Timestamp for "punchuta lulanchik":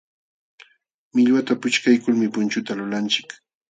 2.35-3.29